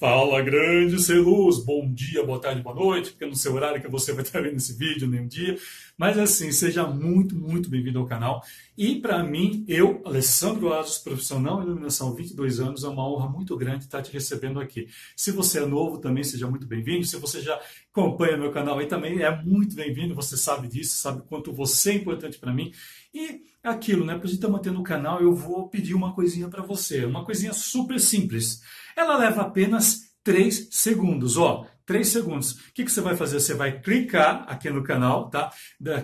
Fala 0.00 0.40
grande 0.40 0.98
ser 0.98 1.18
luz, 1.18 1.58
bom 1.62 1.86
dia, 1.92 2.24
boa 2.24 2.40
tarde, 2.40 2.62
boa 2.62 2.74
noite, 2.74 3.10
porque 3.10 3.26
no 3.26 3.36
seu 3.36 3.52
horário 3.52 3.82
que 3.82 3.86
você 3.86 4.14
vai 4.14 4.22
estar 4.24 4.40
vendo 4.40 4.56
esse 4.56 4.72
vídeo, 4.72 5.06
nem 5.06 5.20
um 5.20 5.26
dia. 5.26 5.58
Mas 5.94 6.16
assim, 6.16 6.50
seja 6.52 6.86
muito, 6.86 7.36
muito 7.36 7.68
bem-vindo 7.68 7.98
ao 7.98 8.06
canal. 8.06 8.42
E 8.78 8.98
para 8.98 9.22
mim, 9.22 9.62
eu, 9.68 10.00
Alessandro 10.06 10.72
Asos, 10.72 10.96
profissional 10.96 11.60
em 11.60 11.66
iluminação, 11.66 12.14
22 12.14 12.60
anos, 12.60 12.82
é 12.82 12.88
uma 12.88 13.06
honra 13.06 13.28
muito 13.28 13.54
grande 13.58 13.84
estar 13.84 14.00
te 14.00 14.10
recebendo 14.10 14.58
aqui. 14.58 14.88
Se 15.14 15.32
você 15.32 15.58
é 15.58 15.66
novo, 15.66 15.98
também 15.98 16.24
seja 16.24 16.48
muito 16.48 16.66
bem-vindo. 16.66 17.04
Se 17.04 17.18
você 17.18 17.42
já 17.42 17.60
acompanha 17.92 18.36
meu 18.36 18.52
canal 18.52 18.78
aí, 18.78 18.86
também 18.86 19.20
é 19.20 19.42
muito 19.42 19.74
bem-vindo. 19.74 20.14
Você 20.14 20.36
sabe 20.36 20.68
disso, 20.68 20.96
sabe 20.96 21.22
quanto 21.28 21.52
você 21.52 21.90
é 21.90 21.94
importante 21.94 22.38
para 22.38 22.52
mim. 22.52 22.72
E 23.12 23.42
aquilo, 23.62 24.04
né? 24.04 24.14
Para 24.14 24.24
a 24.24 24.26
gente 24.26 24.36
estar 24.36 24.48
mantendo 24.48 24.80
o 24.80 24.84
canal, 24.84 25.20
eu 25.20 25.34
vou 25.34 25.68
pedir 25.68 25.94
uma 25.94 26.14
coisinha 26.14 26.48
para 26.48 26.62
você, 26.62 27.04
uma 27.04 27.24
coisinha 27.24 27.52
super 27.52 28.00
simples. 28.00 28.62
Ela 28.96 29.16
leva 29.16 29.42
apenas 29.42 30.10
3 30.22 30.68
segundos, 30.70 31.36
ó, 31.36 31.66
3 31.84 32.06
segundos. 32.06 32.52
O 32.52 32.72
que, 32.74 32.84
que 32.84 32.92
você 32.92 33.00
vai 33.00 33.16
fazer? 33.16 33.40
Você 33.40 33.54
vai 33.54 33.80
clicar 33.80 34.44
aqui 34.48 34.70
no 34.70 34.84
canal, 34.84 35.28
tá? 35.28 35.50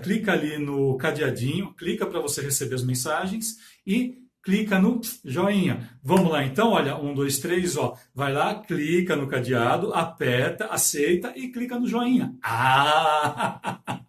Clica 0.02 0.32
ali 0.32 0.58
no 0.58 0.96
cadeadinho, 0.96 1.72
clica 1.74 2.04
para 2.04 2.20
você 2.20 2.40
receber 2.42 2.74
as 2.74 2.82
mensagens 2.82 3.56
e 3.86 4.25
clica 4.46 4.78
no 4.78 5.00
joinha. 5.24 5.90
Vamos 6.04 6.30
lá 6.30 6.44
então, 6.44 6.70
olha, 6.70 6.96
um, 6.96 7.12
dois, 7.12 7.40
três, 7.40 7.76
ó. 7.76 7.96
Vai 8.14 8.32
lá, 8.32 8.54
clica 8.54 9.16
no 9.16 9.26
cadeado, 9.26 9.92
aperta, 9.92 10.66
aceita 10.66 11.32
e 11.34 11.48
clica 11.48 11.76
no 11.76 11.88
joinha. 11.88 12.32
Ah! 12.40 13.80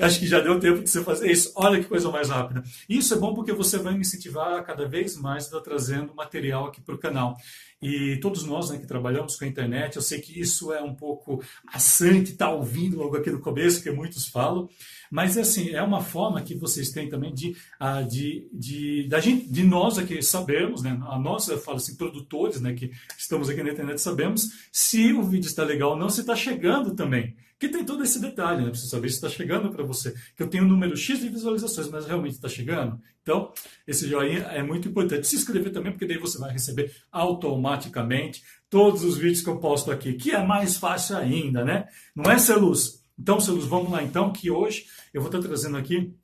Acho 0.00 0.18
que 0.18 0.26
já 0.26 0.40
deu 0.40 0.58
tempo 0.60 0.82
de 0.82 0.90
você 0.90 1.02
fazer 1.02 1.30
isso. 1.30 1.52
Olha 1.54 1.80
que 1.80 1.88
coisa 1.88 2.10
mais 2.10 2.28
rápida. 2.28 2.62
Isso 2.88 3.14
é 3.14 3.16
bom 3.16 3.34
porque 3.34 3.52
você 3.52 3.78
vai 3.78 3.94
me 3.94 4.00
incentivar 4.00 4.64
cada 4.64 4.86
vez 4.86 5.16
mais 5.16 5.44
a 5.44 5.46
estar 5.46 5.60
trazendo 5.60 6.14
material 6.14 6.66
aqui 6.66 6.80
para 6.80 6.94
o 6.94 6.98
canal. 6.98 7.36
E 7.82 8.18
todos 8.18 8.44
nós 8.44 8.68
né, 8.68 8.78
que 8.78 8.86
trabalhamos 8.86 9.36
com 9.36 9.44
a 9.44 9.48
internet, 9.48 9.96
eu 9.96 10.02
sei 10.02 10.20
que 10.20 10.38
isso 10.38 10.70
é 10.70 10.82
um 10.82 10.94
pouco 10.94 11.42
estar 11.74 12.34
tá 12.36 12.50
ouvindo 12.50 12.98
logo 12.98 13.16
aqui 13.16 13.30
no 13.30 13.40
começo, 13.40 13.82
que 13.82 13.90
muitos 13.90 14.28
falam, 14.28 14.68
mas 15.10 15.38
assim, 15.38 15.70
é 15.70 15.82
uma 15.82 16.02
forma 16.02 16.42
que 16.42 16.54
vocês 16.54 16.90
têm 16.90 17.08
também 17.08 17.32
de, 17.32 17.56
ah, 17.78 18.02
de, 18.02 18.46
de, 18.52 19.08
de, 19.08 19.20
gente, 19.22 19.50
de 19.50 19.62
nós 19.62 19.96
aqui 19.96 20.20
sabermos, 20.22 20.82
né, 20.82 21.00
a 21.08 21.18
nós, 21.18 21.48
eu 21.48 21.58
falo 21.58 21.78
assim, 21.78 21.96
produtores 21.96 22.60
né, 22.60 22.74
que 22.74 22.92
estamos 23.16 23.48
aqui 23.48 23.62
na 23.62 23.72
internet, 23.72 23.98
sabemos 23.98 24.68
se 24.70 25.14
o 25.14 25.22
vídeo 25.22 25.48
está 25.48 25.64
legal 25.64 25.92
ou 25.92 25.96
não, 25.96 26.10
se 26.10 26.20
está 26.20 26.36
chegando 26.36 26.94
também. 26.94 27.34
Que 27.60 27.68
tem 27.68 27.84
todo 27.84 28.02
esse 28.02 28.18
detalhe, 28.18 28.64
né? 28.64 28.70
Precisa 28.70 28.90
saber 28.90 29.10
se 29.10 29.16
está 29.16 29.28
chegando 29.28 29.70
para 29.70 29.84
você. 29.84 30.14
Que 30.34 30.42
eu 30.42 30.48
tenho 30.48 30.64
um 30.64 30.68
número 30.68 30.96
X 30.96 31.20
de 31.20 31.28
visualizações, 31.28 31.90
mas 31.90 32.06
realmente 32.06 32.32
está 32.32 32.48
chegando. 32.48 32.98
Então, 33.20 33.52
esse 33.86 34.08
joinha 34.08 34.38
é 34.44 34.62
muito 34.62 34.88
importante. 34.88 35.26
Se 35.26 35.36
inscrever 35.36 35.70
também, 35.70 35.92
porque 35.92 36.06
daí 36.06 36.16
você 36.16 36.38
vai 36.38 36.50
receber 36.50 36.90
automaticamente 37.12 38.42
todos 38.70 39.04
os 39.04 39.18
vídeos 39.18 39.42
que 39.42 39.50
eu 39.50 39.58
posto 39.58 39.90
aqui, 39.90 40.14
que 40.14 40.30
é 40.30 40.42
mais 40.42 40.78
fácil 40.78 41.18
ainda, 41.18 41.62
né? 41.62 41.86
Não 42.16 42.30
é, 42.30 42.38
Celuz? 42.38 43.04
Então, 43.18 43.38
Celuz, 43.38 43.66
vamos 43.66 43.92
lá 43.92 44.02
então, 44.02 44.32
que 44.32 44.50
hoje 44.50 44.86
eu 45.12 45.20
vou 45.20 45.30
estar 45.30 45.46
trazendo 45.46 45.76
aqui, 45.76 46.14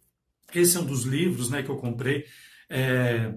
esse 0.55 0.79
é 0.79 0.81
um 0.81 0.87
dos 0.87 1.03
livros 1.03 1.51
né, 1.51 1.63
que 1.63 1.69
eu 1.69 1.77
comprei. 1.77 2.25
É, 2.71 3.35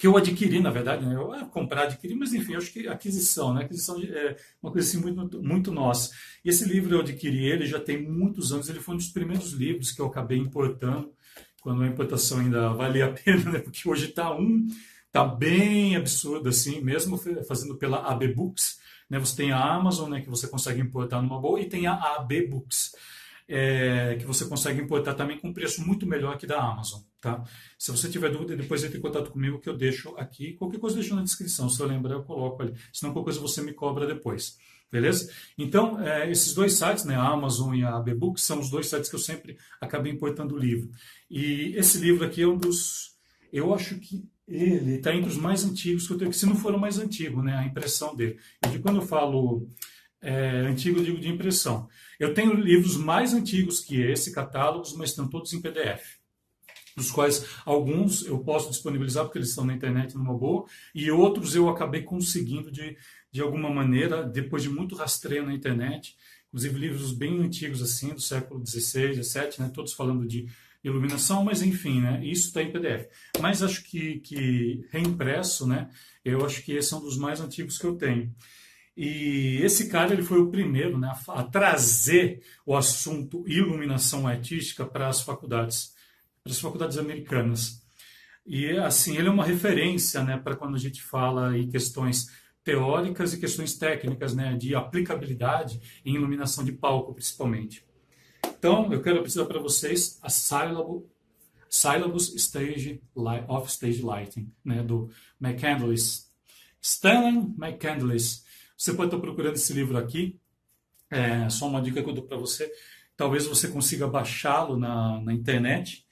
que 0.00 0.06
eu 0.06 0.16
adquiri, 0.16 0.60
na 0.60 0.70
verdade, 0.70 1.04
né? 1.04 1.14
eu 1.14 1.30
ah, 1.30 1.44
comprar, 1.44 1.82
adquirir, 1.82 2.14
mas 2.14 2.32
enfim, 2.32 2.54
acho 2.54 2.72
que 2.72 2.88
aquisição, 2.88 3.52
né? 3.52 3.64
Aquisição 3.64 4.02
é 4.02 4.34
uma 4.62 4.72
coisa 4.72 4.88
assim 4.88 4.98
muito, 4.98 5.42
muito 5.42 5.70
nossa. 5.70 6.10
E 6.42 6.48
esse 6.48 6.64
livro 6.64 6.94
eu 6.94 7.00
adquiri 7.00 7.44
ele 7.44 7.66
já 7.66 7.78
tem 7.78 8.02
muitos 8.02 8.50
anos, 8.50 8.70
ele 8.70 8.80
foi 8.80 8.94
um 8.94 8.96
dos 8.96 9.08
primeiros 9.08 9.52
livros 9.52 9.92
que 9.92 10.00
eu 10.00 10.06
acabei 10.06 10.38
importando, 10.38 11.12
quando 11.60 11.82
a 11.82 11.86
importação 11.86 12.38
ainda 12.38 12.70
valia 12.70 13.04
a 13.04 13.12
pena, 13.12 13.52
né? 13.52 13.58
Porque 13.58 13.86
hoje 13.86 14.06
está 14.06 14.34
um, 14.34 14.66
tá 15.12 15.22
bem 15.22 15.96
absurdo 15.96 16.48
assim, 16.48 16.80
mesmo 16.80 17.20
fazendo 17.46 17.76
pela 17.76 17.98
AB 18.10 18.28
Books, 18.28 18.78
né? 19.10 19.18
Você 19.18 19.36
tem 19.36 19.52
a 19.52 19.62
Amazon, 19.62 20.08
né? 20.08 20.22
Que 20.22 20.30
você 20.30 20.48
consegue 20.48 20.80
importar 20.80 21.20
numa 21.20 21.38
boa, 21.38 21.60
e 21.60 21.68
tem 21.68 21.86
a 21.86 21.92
AB 21.92 22.46
Books 22.46 22.92
é, 23.52 24.14
que 24.14 24.24
você 24.24 24.44
consegue 24.44 24.80
importar 24.80 25.14
também 25.14 25.36
com 25.36 25.52
preço 25.52 25.84
muito 25.84 26.06
melhor 26.06 26.38
que 26.38 26.46
da 26.46 26.62
Amazon. 26.62 27.00
Tá? 27.20 27.42
Se 27.76 27.90
você 27.90 28.08
tiver 28.08 28.30
dúvida, 28.30 28.56
depois 28.56 28.84
entre 28.84 28.98
em 28.98 29.00
contato 29.00 29.32
comigo 29.32 29.58
que 29.58 29.68
eu 29.68 29.76
deixo 29.76 30.14
aqui. 30.16 30.52
Qualquer 30.52 30.78
coisa 30.78 30.96
eu 30.96 31.00
deixo 31.00 31.16
na 31.16 31.22
descrição. 31.22 31.68
Se 31.68 31.80
eu 31.82 31.86
lembrar, 31.86 32.14
eu 32.14 32.22
coloco 32.22 32.62
ali. 32.62 32.74
Senão, 32.92 33.12
qualquer 33.12 33.32
coisa 33.32 33.40
você 33.40 33.60
me 33.60 33.72
cobra 33.72 34.06
depois. 34.06 34.56
Beleza? 34.90 35.32
Então, 35.58 36.00
é, 36.00 36.30
esses 36.30 36.54
dois 36.54 36.74
sites, 36.74 37.04
né, 37.04 37.16
a 37.16 37.26
Amazon 37.26 37.74
e 37.74 37.82
a 37.82 37.96
ABBook, 37.96 38.40
são 38.40 38.60
os 38.60 38.70
dois 38.70 38.88
sites 38.88 39.10
que 39.10 39.16
eu 39.16 39.20
sempre 39.20 39.58
acabei 39.80 40.12
importando 40.12 40.54
o 40.54 40.58
livro. 40.58 40.88
E 41.28 41.72
esse 41.76 41.98
livro 41.98 42.24
aqui 42.24 42.42
é 42.42 42.46
um 42.46 42.56
dos. 42.56 43.16
Eu 43.52 43.74
acho 43.74 43.98
que 43.98 44.24
ele 44.46 44.94
está 44.94 45.12
entre 45.12 45.28
os 45.28 45.36
mais 45.36 45.64
antigos 45.64 46.06
que 46.06 46.12
eu 46.12 46.18
tenho, 46.18 46.32
se 46.32 46.46
não 46.46 46.54
for 46.54 46.72
o 46.72 46.78
mais 46.78 46.98
antigo, 46.98 47.42
né, 47.42 47.56
a 47.56 47.64
impressão 47.64 48.14
dele. 48.14 48.38
E 48.72 48.78
quando 48.78 49.00
eu 49.00 49.06
falo 49.06 49.66
é, 50.22 50.60
antigo, 50.66 51.02
digo 51.02 51.18
de 51.18 51.28
impressão. 51.28 51.88
Eu 52.18 52.34
tenho 52.34 52.54
livros 52.54 52.96
mais 52.96 53.32
antigos 53.32 53.80
que 53.80 54.00
esse, 54.00 54.32
catálogos, 54.32 54.94
mas 54.94 55.10
estão 55.10 55.28
todos 55.28 55.52
em 55.52 55.60
PDF. 55.60 56.18
Dos 56.96 57.10
quais 57.10 57.46
alguns 57.64 58.26
eu 58.26 58.38
posso 58.40 58.70
disponibilizar 58.70 59.24
porque 59.24 59.38
eles 59.38 59.50
estão 59.50 59.64
na 59.64 59.74
internet 59.74 60.14
numa 60.14 60.36
boa, 60.36 60.66
e 60.94 61.10
outros 61.10 61.54
eu 61.54 61.68
acabei 61.68 62.02
conseguindo 62.02 62.70
de, 62.70 62.96
de 63.32 63.40
alguma 63.40 63.70
maneira, 63.70 64.22
depois 64.22 64.62
de 64.62 64.68
muito 64.68 64.94
rastreio 64.94 65.46
na 65.46 65.54
internet, 65.54 66.16
inclusive 66.48 66.78
livros 66.78 67.12
bem 67.12 67.40
antigos 67.40 67.80
assim, 67.80 68.12
do 68.12 68.20
século 68.20 68.64
XVI, 68.66 69.22
XVII, 69.22 69.60
né, 69.60 69.70
todos 69.72 69.92
falando 69.92 70.26
de 70.26 70.46
iluminação, 70.82 71.44
mas 71.44 71.62
enfim, 71.62 72.00
né, 72.00 72.20
isso 72.24 72.48
está 72.48 72.62
em 72.62 72.72
PDF. 72.72 73.06
Mas 73.40 73.62
acho 73.62 73.84
que, 73.84 74.18
que 74.20 74.84
reimpresso, 74.90 75.66
né, 75.66 75.88
eu 76.24 76.44
acho 76.44 76.62
que 76.62 76.72
esse 76.72 76.92
é 76.92 76.96
um 76.96 77.00
dos 77.00 77.16
mais 77.16 77.40
antigos 77.40 77.78
que 77.78 77.86
eu 77.86 77.96
tenho. 77.96 78.34
E 79.02 79.62
esse 79.62 79.88
cara 79.88 80.12
ele 80.12 80.22
foi 80.22 80.38
o 80.38 80.50
primeiro 80.50 80.98
né, 80.98 81.10
a 81.28 81.42
trazer 81.42 82.42
o 82.66 82.76
assunto 82.76 83.48
iluminação 83.48 84.26
artística 84.26 84.84
para 84.84 85.08
as 85.08 85.22
faculdades, 85.22 85.94
para 86.44 86.52
as 86.52 86.60
faculdades 86.60 86.98
americanas. 86.98 87.80
E 88.44 88.68
assim, 88.72 89.16
ele 89.16 89.28
é 89.28 89.30
uma 89.30 89.46
referência 89.46 90.22
né, 90.22 90.36
para 90.36 90.54
quando 90.54 90.74
a 90.74 90.78
gente 90.78 91.00
fala 91.00 91.56
em 91.56 91.70
questões 91.70 92.26
teóricas 92.62 93.32
e 93.32 93.40
questões 93.40 93.74
técnicas, 93.74 94.34
né, 94.34 94.54
de 94.54 94.74
aplicabilidade 94.74 95.80
em 96.04 96.16
iluminação 96.16 96.62
de 96.62 96.72
palco, 96.72 97.14
principalmente. 97.14 97.82
Então, 98.58 98.92
eu 98.92 99.00
quero 99.00 99.20
apresentar 99.20 99.46
para 99.46 99.60
vocês 99.60 100.18
a 100.20 100.28
Syllabus, 100.28 101.04
Syllabus 101.70 102.34
Stage 102.34 103.00
of 103.48 103.66
Stage 103.66 104.02
Lighting, 104.02 104.52
né, 104.62 104.82
do 104.82 105.08
McCandless. 105.40 106.28
Stanley 106.82 107.54
McCandless 107.56 108.49
você 108.80 108.94
pode 108.94 109.08
estar 109.08 109.20
procurando 109.20 109.56
esse 109.56 109.74
livro 109.74 109.98
aqui. 109.98 110.40
É 111.10 111.50
só 111.50 111.68
uma 111.68 111.82
dica 111.82 112.02
que 112.02 112.08
eu 112.08 112.14
dou 112.14 112.24
para 112.24 112.38
você. 112.38 112.72
Talvez 113.14 113.44
você 113.44 113.68
consiga 113.68 114.08
baixá-lo 114.08 114.78
na, 114.78 115.20
na 115.20 115.34
internet. 115.34 116.06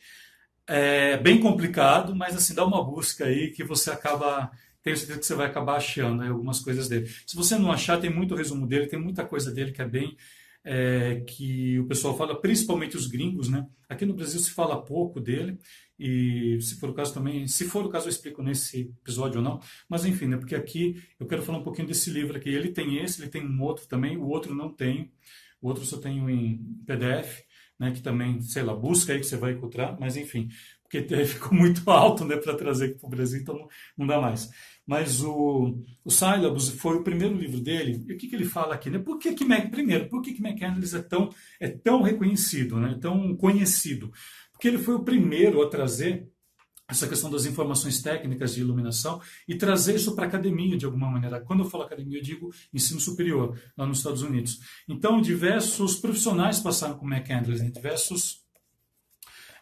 É 0.66 1.16
bem 1.16 1.40
complicado, 1.40 2.14
mas 2.14 2.36
assim, 2.36 2.54
dá 2.54 2.66
uma 2.66 2.84
busca 2.84 3.24
aí 3.24 3.52
que 3.52 3.64
você 3.64 3.90
acaba 3.90 4.50
tenho 4.82 4.96
certeza 4.96 5.18
que 5.18 5.26
você 5.26 5.34
vai 5.34 5.46
acabar 5.46 5.76
achando 5.76 6.22
né, 6.22 6.28
algumas 6.28 6.60
coisas 6.60 6.88
dele. 6.88 7.08
Se 7.26 7.34
você 7.34 7.58
não 7.58 7.72
achar, 7.72 7.98
tem 8.00 8.10
muito 8.10 8.34
resumo 8.34 8.66
dele, 8.66 8.86
tem 8.86 9.00
muita 9.00 9.24
coisa 9.24 9.50
dele 9.50 9.72
que 9.72 9.82
é 9.82 9.88
bem. 9.88 10.16
É, 10.62 11.22
que 11.26 11.78
o 11.78 11.86
pessoal 11.86 12.16
fala, 12.18 12.38
principalmente 12.38 12.96
os 12.96 13.06
gringos, 13.06 13.48
né? 13.48 13.66
Aqui 13.88 14.04
no 14.04 14.12
Brasil 14.12 14.38
se 14.38 14.50
fala 14.50 14.84
pouco 14.84 15.18
dele, 15.18 15.58
e 15.98 16.60
se 16.60 16.78
for 16.78 16.90
o 16.90 16.94
caso 16.94 17.12
também, 17.12 17.48
se 17.48 17.64
for 17.64 17.84
o 17.84 17.88
caso 17.88 18.06
eu 18.06 18.10
explico 18.10 18.42
nesse 18.42 18.92
episódio 19.02 19.38
ou 19.38 19.44
não, 19.44 19.60
mas 19.88 20.04
enfim, 20.04 20.26
né, 20.26 20.36
porque 20.36 20.54
aqui 20.54 21.02
eu 21.18 21.26
quero 21.26 21.42
falar 21.42 21.58
um 21.58 21.64
pouquinho 21.64 21.88
desse 21.88 22.10
livro 22.10 22.36
aqui. 22.36 22.48
Ele 22.50 22.70
tem 22.70 22.98
esse, 22.98 23.20
ele 23.20 23.30
tem 23.30 23.44
um 23.44 23.60
outro 23.62 23.86
também, 23.88 24.16
o 24.16 24.26
outro 24.28 24.54
não 24.54 24.72
tem, 24.72 25.10
o 25.60 25.68
outro 25.68 25.84
só 25.84 25.98
tenho 25.98 26.30
em 26.30 26.58
PDF, 26.86 27.42
né, 27.78 27.92
que 27.92 28.00
também, 28.00 28.40
sei 28.42 28.62
lá, 28.62 28.74
busca 28.74 29.12
aí 29.12 29.20
que 29.20 29.26
você 29.26 29.36
vai 29.36 29.52
encontrar, 29.52 29.96
mas 29.98 30.16
enfim, 30.16 30.48
porque 30.82 31.02
ficou 31.26 31.52
muito 31.52 31.88
alto 31.90 32.24
né, 32.24 32.36
para 32.36 32.56
trazer 32.56 32.86
aqui 32.86 32.98
para 32.98 33.06
o 33.06 33.10
Brasil, 33.10 33.40
então 33.40 33.68
não, 33.96 34.06
dá 34.06 34.20
mais. 34.20 34.50
Mas 34.86 35.22
o, 35.22 35.84
o 36.02 36.10
Syllabus 36.10 36.70
foi 36.70 36.96
o 36.96 37.04
primeiro 37.04 37.36
livro 37.36 37.60
dele, 37.60 38.04
e 38.08 38.12
o 38.14 38.16
que, 38.16 38.26
que 38.26 38.34
ele 38.34 38.46
fala 38.46 38.74
aqui? 38.74 38.88
Né? 38.88 38.98
Por 38.98 39.18
que, 39.18 39.34
que 39.34 39.44
primeiro, 39.70 40.08
por 40.08 40.22
que, 40.22 40.32
que 40.32 40.42
McCandless 40.42 40.96
é 40.96 41.02
tão, 41.02 41.28
é 41.60 41.68
tão 41.68 42.02
reconhecido, 42.02 42.78
né, 42.80 42.96
tão 43.00 43.36
conhecido? 43.36 44.10
Porque 44.58 44.66
ele 44.66 44.78
foi 44.78 44.96
o 44.96 45.04
primeiro 45.04 45.62
a 45.62 45.68
trazer 45.68 46.28
essa 46.88 47.06
questão 47.06 47.30
das 47.30 47.46
informações 47.46 48.02
técnicas 48.02 48.56
de 48.56 48.60
iluminação 48.60 49.20
e 49.46 49.54
trazer 49.54 49.94
isso 49.94 50.16
para 50.16 50.24
a 50.24 50.26
academia 50.26 50.76
de 50.76 50.84
alguma 50.84 51.08
maneira. 51.08 51.40
Quando 51.40 51.62
eu 51.62 51.70
falo 51.70 51.84
academia, 51.84 52.18
eu 52.18 52.22
digo 52.22 52.50
ensino 52.74 52.98
superior, 52.98 53.56
lá 53.76 53.86
nos 53.86 53.98
Estados 53.98 54.22
Unidos. 54.22 54.58
Então, 54.88 55.20
diversos 55.20 55.94
profissionais 55.94 56.58
passaram 56.58 56.98
com 56.98 57.06
McAndrews, 57.06 57.60
né? 57.60 57.70
diversos 57.70 58.40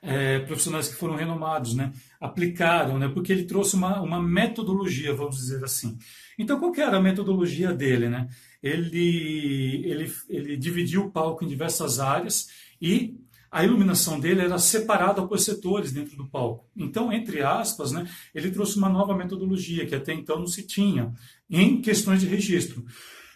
é, 0.01 0.39
profissionais 0.39 0.89
que 0.89 0.95
foram 0.95 1.15
renomados, 1.15 1.75
né? 1.75 1.93
aplicaram, 2.19 2.99
né? 2.99 3.09
porque 3.09 3.33
ele 3.33 3.45
trouxe 3.45 3.77
uma, 3.77 4.01
uma 4.01 4.23
metodologia, 4.23 5.15
vamos 5.15 5.37
dizer 5.37 5.63
assim. 5.63 5.99
Então, 6.39 6.59
qual 6.59 6.75
era 6.75 6.97
a 6.97 7.03
metodologia 7.03 7.75
dele? 7.75 8.09
Né? 8.09 8.29
Ele, 8.63 9.83
ele, 9.85 10.13
ele 10.31 10.57
dividiu 10.57 11.05
o 11.05 11.11
palco 11.11 11.45
em 11.45 11.49
diversas 11.49 12.01
áreas 12.01 12.49
e 12.81 13.26
a 13.57 13.65
iluminação 13.65 14.21
dele 14.21 14.43
era 14.43 14.59
separada 14.59 15.27
por 15.27 15.39
setores 15.39 15.91
dentro 15.91 16.15
do 16.15 16.29
palco. 16.29 16.69
Então, 16.77 17.11
entre 17.11 17.41
aspas, 17.41 17.91
né, 17.91 18.07
ele 18.35 18.51
trouxe 18.51 18.77
uma 18.77 18.91
nova 18.91 19.17
metodologia 19.17 19.87
que 19.87 19.95
até 19.95 20.13
então 20.13 20.39
não 20.39 20.47
se 20.47 20.67
tinha 20.67 21.15
em 21.49 21.81
questões 21.81 22.21
de 22.21 22.27
registro. 22.27 22.85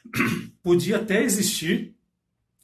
Podia 0.62 0.98
até 0.98 1.22
existir 1.22 1.94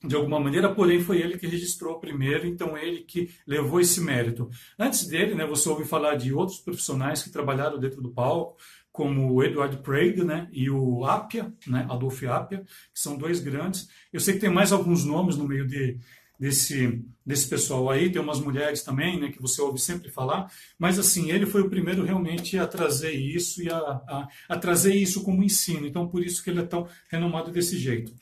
de 0.05 0.14
alguma 0.14 0.38
maneira, 0.38 0.75
porém 0.75 1.00
foi 1.00 1.23
ele 1.23 1.38
que 1.38 1.47
registrou 1.47 1.99
primeiro, 1.99 2.47
então 2.47 2.76
ele 2.76 3.00
que 3.00 3.31
levou 3.47 3.81
esse 3.81 4.02
mérito. 4.02 4.50
Antes 4.79 5.06
dele, 5.06 5.35
né, 5.35 5.47
você 5.47 5.67
ouve 5.67 5.87
falar 5.87 6.17
de 6.17 6.35
outros 6.35 6.59
profissionais 6.59 7.23
que 7.23 7.31
trabalharam 7.31 7.79
dentro 7.79 8.02
do 8.02 8.11
palco, 8.11 8.59
como 8.93 9.32
o 9.32 9.43
Edward 9.43 9.79
Prague 9.79 10.23
né, 10.23 10.47
e 10.52 10.69
o 10.69 11.06
Appia, 11.06 11.50
né, 11.67 11.87
Adolf 11.88 12.23
Appia, 12.25 12.59
que 12.93 13.00
são 13.00 13.17
dois 13.17 13.41
grandes. 13.41 13.88
Eu 14.12 14.20
sei 14.20 14.35
que 14.35 14.41
tem 14.41 14.50
mais 14.50 14.73
alguns 14.73 15.06
nomes 15.06 15.38
no 15.38 15.49
meio 15.49 15.67
de, 15.67 15.99
desse, 16.38 17.03
desse 17.25 17.49
pessoal 17.49 17.91
aí, 17.91 18.11
tem 18.11 18.21
umas 18.21 18.41
mulheres 18.41 18.83
também, 18.83 19.19
né, 19.19 19.31
que 19.31 19.41
você 19.41 19.61
ouve 19.61 19.79
sempre 19.79 20.11
falar, 20.11 20.50
mas 20.79 20.99
assim, 20.99 21.31
ele 21.31 21.47
foi 21.47 21.62
o 21.62 21.71
primeiro 21.71 22.05
realmente 22.05 22.59
a 22.59 22.67
trazer 22.67 23.12
isso 23.12 23.62
e 23.62 23.71
a, 23.71 23.79
a, 23.79 24.29
a 24.49 24.59
trazer 24.59 24.94
isso 24.94 25.23
como 25.23 25.43
ensino, 25.43 25.87
então 25.87 26.09
por 26.09 26.23
isso 26.23 26.43
que 26.43 26.50
ele 26.50 26.61
é 26.61 26.67
tão 26.67 26.88
renomado 27.09 27.50
desse 27.50 27.79
jeito. 27.79 28.12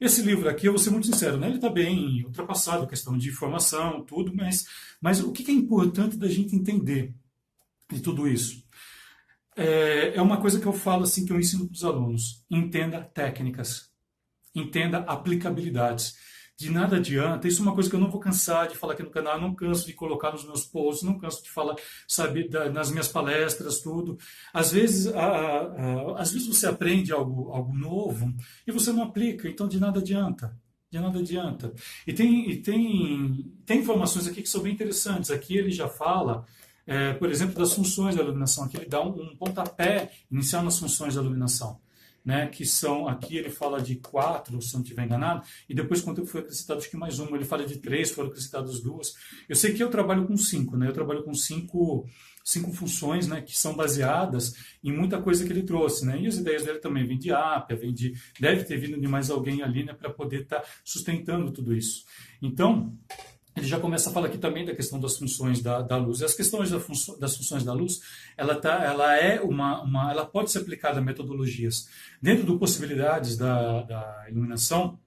Esse 0.00 0.22
livro 0.22 0.48
aqui, 0.48 0.66
eu 0.66 0.72
vou 0.72 0.78
ser 0.78 0.90
muito 0.90 1.06
sincero, 1.06 1.36
né? 1.36 1.46
ele 1.46 1.56
está 1.56 1.68
bem 1.68 2.24
ultrapassado, 2.24 2.86
questão 2.86 3.18
de 3.18 3.28
informação, 3.28 4.02
tudo, 4.02 4.34
mas, 4.34 4.66
mas 5.00 5.20
o 5.20 5.30
que 5.30 5.50
é 5.50 5.54
importante 5.54 6.16
da 6.16 6.28
gente 6.28 6.56
entender 6.56 7.14
de 7.92 8.00
tudo 8.00 8.26
isso? 8.26 8.64
É, 9.56 10.16
é 10.16 10.22
uma 10.22 10.40
coisa 10.40 10.58
que 10.58 10.66
eu 10.66 10.72
falo 10.72 11.02
assim, 11.02 11.26
que 11.26 11.32
eu 11.32 11.38
ensino 11.38 11.66
para 11.66 11.74
os 11.74 11.84
alunos. 11.84 12.44
Entenda 12.50 13.02
técnicas, 13.02 13.90
entenda 14.54 14.98
aplicabilidades. 14.98 16.16
De 16.60 16.70
nada 16.70 16.96
adianta, 16.96 17.48
isso 17.48 17.62
é 17.62 17.64
uma 17.64 17.72
coisa 17.72 17.88
que 17.88 17.96
eu 17.96 18.00
não 18.00 18.10
vou 18.10 18.20
cansar 18.20 18.68
de 18.68 18.76
falar 18.76 18.92
aqui 18.92 19.02
no 19.02 19.08
canal, 19.08 19.40
não 19.40 19.54
canso 19.54 19.86
de 19.86 19.94
colocar 19.94 20.30
nos 20.30 20.44
meus 20.44 20.62
posts, 20.62 21.02
não 21.02 21.18
canso 21.18 21.42
de 21.42 21.48
falar, 21.48 21.74
sabe, 22.06 22.46
da, 22.50 22.68
nas 22.68 22.90
minhas 22.90 23.08
palestras, 23.08 23.80
tudo. 23.80 24.18
Às 24.52 24.70
vezes, 24.70 25.06
a, 25.06 25.24
a, 25.24 26.20
às 26.20 26.30
vezes 26.30 26.46
você 26.46 26.66
aprende 26.66 27.14
algo, 27.14 27.50
algo 27.50 27.74
novo 27.74 28.34
e 28.66 28.72
você 28.72 28.92
não 28.92 29.04
aplica, 29.04 29.48
então 29.48 29.66
de 29.66 29.80
nada 29.80 30.00
adianta. 30.00 30.54
De 30.90 31.00
nada 31.00 31.20
adianta. 31.20 31.72
E 32.06 32.12
tem, 32.12 32.50
e 32.50 32.56
tem, 32.58 33.50
tem 33.64 33.78
informações 33.78 34.28
aqui 34.28 34.42
que 34.42 34.48
são 34.48 34.60
bem 34.60 34.74
interessantes. 34.74 35.30
Aqui 35.30 35.56
ele 35.56 35.70
já 35.70 35.88
fala 35.88 36.44
é, 36.86 37.14
por 37.14 37.30
exemplo, 37.30 37.54
das 37.54 37.72
funções 37.72 38.16
da 38.16 38.22
iluminação. 38.22 38.64
Aqui 38.64 38.76
ele 38.76 38.86
dá 38.86 39.00
um, 39.00 39.18
um 39.18 39.34
pontapé 39.34 40.12
inicial 40.30 40.62
nas 40.62 40.78
funções 40.78 41.14
da 41.14 41.22
iluminação 41.22 41.80
né, 42.30 42.46
que 42.46 42.64
são, 42.64 43.08
aqui 43.08 43.36
ele 43.36 43.50
fala 43.50 43.82
de 43.82 43.96
quatro, 43.96 44.62
se 44.62 44.72
não 44.74 44.82
estiver 44.82 45.04
enganado, 45.04 45.44
e 45.68 45.74
depois 45.74 46.00
quando 46.00 46.24
foi 46.24 46.42
acrescentado 46.42 46.78
acho 46.78 46.88
que 46.88 46.96
mais 46.96 47.18
uma, 47.18 47.36
ele 47.36 47.44
fala 47.44 47.66
de 47.66 47.78
três, 47.78 48.12
foram 48.12 48.28
acrescentadas 48.28 48.80
duas. 48.80 49.16
Eu 49.48 49.56
sei 49.56 49.74
que 49.74 49.82
eu 49.82 49.90
trabalho 49.90 50.24
com 50.28 50.36
cinco, 50.36 50.76
né, 50.76 50.86
eu 50.86 50.92
trabalho 50.92 51.24
com 51.24 51.34
cinco, 51.34 52.06
cinco 52.44 52.72
funções, 52.72 53.26
né, 53.26 53.40
que 53.40 53.58
são 53.58 53.74
baseadas 53.74 54.54
em 54.82 54.92
muita 54.92 55.20
coisa 55.20 55.44
que 55.44 55.52
ele 55.52 55.64
trouxe, 55.64 56.06
né, 56.06 56.20
e 56.20 56.28
as 56.28 56.36
ideias 56.36 56.64
dele 56.64 56.78
também 56.78 57.04
vêm 57.04 57.18
de 57.18 57.32
Apia, 57.32 57.76
vem 57.76 57.92
de, 57.92 58.14
deve 58.38 58.62
ter 58.62 58.76
vindo 58.76 59.00
de 59.00 59.08
mais 59.08 59.28
alguém 59.28 59.60
ali, 59.62 59.82
né, 59.82 59.92
para 59.92 60.10
poder 60.10 60.42
estar 60.42 60.60
tá 60.60 60.68
sustentando 60.84 61.50
tudo 61.50 61.74
isso. 61.74 62.04
Então, 62.40 62.96
ele 63.60 63.68
já 63.68 63.78
começa 63.78 64.10
a 64.10 64.12
falar 64.12 64.28
aqui 64.28 64.38
também 64.38 64.64
da 64.64 64.74
questão 64.74 64.98
das 64.98 65.18
funções 65.18 65.60
da, 65.60 65.82
da 65.82 65.96
luz. 65.96 66.20
E 66.20 66.24
as 66.24 66.34
questões 66.34 66.70
da 66.70 66.80
função, 66.80 67.18
das 67.18 67.36
funções 67.36 67.62
da 67.62 67.72
luz, 67.72 68.00
ela, 68.36 68.54
tá, 68.54 68.82
ela 68.82 69.14
é 69.16 69.40
uma, 69.40 69.82
uma, 69.82 70.10
ela 70.10 70.24
pode 70.24 70.50
ser 70.50 70.58
aplicada 70.58 70.98
a 70.98 71.02
metodologias. 71.02 71.88
Dentro 72.20 72.44
do 72.44 72.58
possibilidades 72.58 73.36
da, 73.36 73.82
da 73.82 74.26
iluminação, 74.30 74.98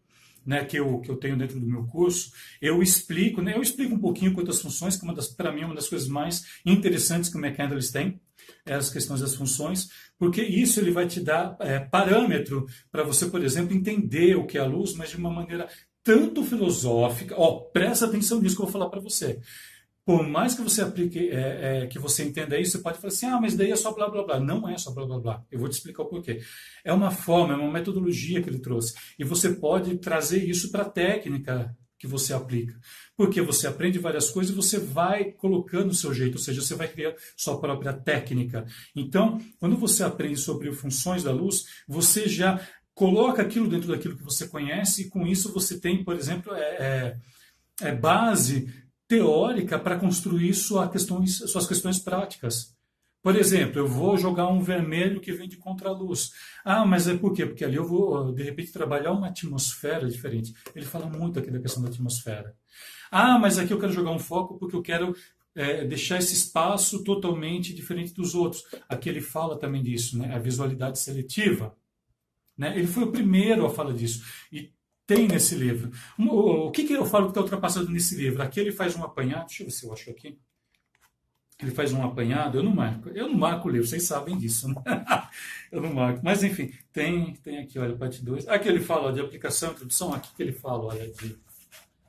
né, 0.45 0.63
que, 0.65 0.77
eu, 0.77 0.99
que 0.99 1.09
eu 1.09 1.15
tenho 1.15 1.37
dentro 1.37 1.59
do 1.59 1.65
meu 1.65 1.85
curso, 1.85 2.31
eu 2.61 2.81
explico, 2.83 3.41
né, 3.41 3.55
eu 3.55 3.61
explico 3.61 3.95
um 3.95 3.99
pouquinho 3.99 4.33
quanto 4.33 4.51
às 4.51 4.61
funções, 4.61 4.95
que 4.95 5.05
para 5.35 5.51
mim 5.51 5.61
é 5.61 5.65
uma 5.65 5.75
das 5.75 5.89
coisas 5.89 6.07
mais 6.07 6.45
interessantes 6.65 7.29
que 7.29 7.37
o 7.37 7.43
McCandless 7.43 7.91
tem, 7.91 8.19
é 8.65 8.73
as 8.73 8.89
questões 8.89 9.21
das 9.21 9.35
funções, 9.35 9.89
porque 10.19 10.41
isso 10.41 10.79
ele 10.79 10.91
vai 10.91 11.07
te 11.07 11.21
dar 11.21 11.55
é, 11.59 11.79
parâmetro 11.79 12.67
para 12.91 13.03
você, 13.03 13.25
por 13.27 13.43
exemplo, 13.43 13.75
entender 13.75 14.35
o 14.35 14.45
que 14.45 14.57
é 14.57 14.61
a 14.61 14.65
luz, 14.65 14.93
mas 14.93 15.09
de 15.09 15.17
uma 15.17 15.31
maneira 15.31 15.67
tanto 16.03 16.43
filosófica. 16.43 17.35
Ó, 17.37 17.59
presta 17.71 18.05
atenção 18.05 18.41
nisso 18.41 18.55
que 18.55 18.61
eu 18.61 18.65
vou 18.65 18.73
falar 18.73 18.89
para 18.89 18.99
você. 18.99 19.39
Por 20.05 20.27
mais 20.27 20.53
que 20.53 20.61
você 20.61 20.81
aplique, 20.81 21.29
é, 21.29 21.83
é, 21.83 21.87
que 21.87 21.97
você 21.97 22.25
entenda 22.25 22.59
isso, 22.59 22.73
você 22.73 22.83
pode 22.83 22.97
falar 22.97 23.13
assim, 23.13 23.25
ah, 23.25 23.39
mas 23.39 23.55
daí 23.55 23.71
é 23.71 23.75
só 23.75 23.93
blá 23.93 24.09
blá 24.09 24.23
blá. 24.23 24.39
Não 24.39 24.67
é 24.67 24.77
só 24.77 24.91
blá 24.91 25.05
blá 25.05 25.17
blá. 25.17 25.43
Eu 25.49 25.59
vou 25.59 25.69
te 25.69 25.73
explicar 25.73 26.03
o 26.03 26.07
porquê. 26.07 26.41
É 26.83 26.91
uma 26.91 27.09
forma, 27.09 27.53
é 27.53 27.57
uma 27.57 27.71
metodologia 27.71 28.41
que 28.41 28.49
ele 28.49 28.59
trouxe. 28.59 28.93
E 29.17 29.23
você 29.23 29.49
pode 29.49 29.97
trazer 29.97 30.43
isso 30.43 30.71
para 30.71 30.81
a 30.81 30.89
técnica 30.89 31.73
que 31.97 32.05
você 32.05 32.33
aplica. 32.33 32.77
Porque 33.15 33.41
você 33.41 33.65
aprende 33.65 33.97
várias 33.97 34.29
coisas 34.29 34.51
e 34.51 34.55
você 34.55 34.77
vai 34.77 35.31
colocando 35.31 35.91
o 35.91 35.95
seu 35.95 36.13
jeito, 36.13 36.33
ou 36.33 36.41
seja, 36.41 36.61
você 36.61 36.75
vai 36.75 36.89
criar 36.89 37.15
sua 37.37 37.57
própria 37.61 37.93
técnica. 37.93 38.65
Então, 38.93 39.39
quando 39.57 39.77
você 39.77 40.03
aprende 40.03 40.35
sobre 40.35 40.69
funções 40.73 41.23
da 41.23 41.31
luz, 41.31 41.63
você 41.87 42.27
já 42.27 42.59
coloca 42.93 43.41
aquilo 43.41 43.67
dentro 43.67 43.87
daquilo 43.87 44.15
que 44.15 44.23
você 44.23 44.47
conhece 44.47 45.03
e 45.03 45.09
com 45.09 45.25
isso 45.25 45.53
você 45.53 45.79
tem, 45.79 46.03
por 46.03 46.15
exemplo, 46.15 46.53
é, 46.53 46.61
é, 46.61 47.17
é 47.81 47.95
base 47.95 48.71
teórica 49.07 49.77
para 49.77 49.99
construir 49.99 50.53
sua 50.53 50.87
questões, 50.89 51.37
suas 51.37 51.67
questões 51.67 51.99
práticas. 51.99 52.73
Por 53.21 53.37
exemplo, 53.37 53.79
eu 53.79 53.87
vou 53.87 54.17
jogar 54.17 54.47
um 54.47 54.59
vermelho 54.59 55.21
que 55.21 55.31
vem 55.31 55.47
de 55.47 55.55
contraluz. 55.55 56.31
Ah, 56.65 56.85
mas 56.85 57.07
é 57.07 57.15
por 57.15 57.31
quê? 57.33 57.45
Porque 57.45 57.63
ali 57.63 57.77
eu 57.77 57.87
vou, 57.87 58.33
de 58.33 58.43
repente, 58.43 58.73
trabalhar 58.73 59.13
uma 59.13 59.27
atmosfera 59.27 60.09
diferente. 60.09 60.53
Ele 60.75 60.85
fala 60.85 61.05
muito 61.05 61.39
aqui 61.39 61.49
da 61.49 61.59
questão 61.59 61.81
da 61.81 61.87
atmosfera. 61.87 62.53
Ah, 63.09 63.39
mas 63.39 63.57
aqui 63.57 63.71
eu 63.71 63.79
quero 63.79 63.93
jogar 63.93 64.11
um 64.11 64.19
foco 64.19 64.59
porque 64.59 64.75
eu 64.75 64.81
quero 64.81 65.15
é, 65.55 65.85
deixar 65.85 66.17
esse 66.17 66.33
espaço 66.33 67.01
totalmente 67.03 67.73
diferente 67.73 68.13
dos 68.13 68.35
outros. 68.35 68.63
Aqui 68.89 69.07
ele 69.07 69.21
fala 69.21 69.57
também 69.57 69.81
disso, 69.81 70.17
né? 70.17 70.35
a 70.35 70.39
visualidade 70.39 70.99
seletiva. 70.99 71.73
Né? 72.57 72.77
Ele 72.77 72.87
foi 72.87 73.03
o 73.03 73.11
primeiro 73.11 73.65
a 73.65 73.69
falar 73.69 73.93
disso. 73.93 74.23
E 74.51 74.71
tem 75.05 75.27
nesse 75.27 75.55
livro. 75.55 75.91
O, 76.17 76.71
que, 76.71 76.85
que 76.85 76.93
eu 76.93 77.05
falo 77.05 77.25
que 77.25 77.31
está 77.31 77.41
ultrapassado 77.41 77.89
nesse 77.89 78.15
livro? 78.15 78.41
Aqui 78.41 78.59
ele 78.59 78.71
faz 78.71 78.95
um 78.95 79.03
apanhado, 79.03 79.47
deixa 79.47 79.63
eu 79.63 79.67
ver 79.67 79.71
se 79.71 79.85
eu 79.85 79.93
acho 79.93 80.09
aqui. 80.09 80.39
Ele 81.61 81.71
faz 81.71 81.93
um 81.93 82.03
apanhado, 82.03 82.57
eu 82.57 82.63
não 82.63 82.73
marco. 82.73 83.09
Eu 83.09 83.27
não 83.27 83.35
marco 83.37 83.67
o 83.67 83.71
livro, 83.71 83.87
vocês 83.87 84.03
sabem 84.03 84.37
disso. 84.37 84.67
Né? 84.67 84.75
eu 85.71 85.81
não 85.81 85.93
marco. 85.93 86.21
Mas 86.23 86.43
enfim, 86.43 86.73
tem, 86.91 87.33
tem 87.35 87.59
aqui, 87.59 87.77
olha, 87.79 87.95
parte 87.95 88.23
2. 88.23 88.47
Aqui 88.47 88.67
ele 88.67 88.79
fala 88.79 89.09
ó, 89.09 89.11
de 89.11 89.21
aplicação, 89.21 89.71
introdução, 89.71 90.13
aqui 90.13 90.33
que 90.35 90.41
ele 90.41 90.51
fala, 90.51 90.85
olha, 90.85 91.07
de, 91.11 91.37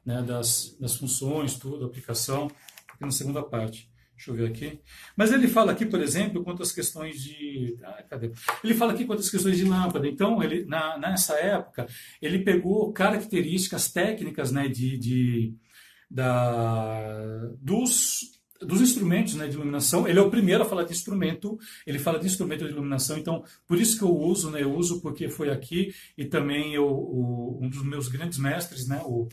né, 0.04 0.22
das, 0.22 0.76
das 0.80 0.96
funções, 0.96 1.54
tudo, 1.54 1.84
aplicação, 1.84 2.50
aqui 2.88 3.04
na 3.04 3.10
segunda 3.10 3.42
parte. 3.42 3.90
Deixa 4.16 4.30
eu 4.30 4.34
ver 4.34 4.48
aqui. 4.48 4.80
Mas 5.16 5.32
ele 5.32 5.48
fala 5.48 5.72
aqui, 5.72 5.84
por 5.84 6.00
exemplo, 6.00 6.44
quanto 6.44 6.62
às 6.62 6.72
questões 6.72 7.20
de. 7.20 7.76
Ah, 7.82 8.02
cadê? 8.08 8.30
Ele 8.62 8.74
fala 8.74 8.92
aqui 8.92 9.04
quanto 9.04 9.20
às 9.20 9.30
questões 9.30 9.56
de 9.56 9.64
lâmpada. 9.64 10.06
Então, 10.06 10.42
ele, 10.42 10.64
na, 10.66 10.96
nessa 10.98 11.34
época, 11.34 11.86
ele 12.22 12.38
pegou 12.38 12.92
características 12.92 13.90
técnicas 13.92 14.52
né, 14.52 14.68
de, 14.68 14.96
de, 14.96 15.54
da, 16.08 17.50
dos, 17.60 18.40
dos 18.60 18.80
instrumentos 18.80 19.34
né, 19.34 19.48
de 19.48 19.54
iluminação. 19.54 20.06
Ele 20.06 20.18
é 20.18 20.22
o 20.22 20.30
primeiro 20.30 20.62
a 20.62 20.66
falar 20.66 20.84
de 20.84 20.92
instrumento, 20.92 21.58
ele 21.86 21.98
fala 21.98 22.18
de 22.18 22.26
instrumento 22.26 22.64
de 22.64 22.70
iluminação, 22.70 23.18
então 23.18 23.44
por 23.66 23.80
isso 23.80 23.98
que 23.98 24.04
eu 24.04 24.16
uso, 24.16 24.50
né, 24.50 24.62
eu 24.62 24.72
uso 24.74 25.00
porque 25.00 25.28
foi 25.28 25.50
aqui 25.50 25.92
e 26.16 26.24
também 26.24 26.74
eu, 26.74 26.86
o, 26.86 27.58
um 27.60 27.68
dos 27.68 27.84
meus 27.84 28.08
grandes 28.08 28.38
mestres, 28.38 28.86
né, 28.86 29.00
o, 29.04 29.28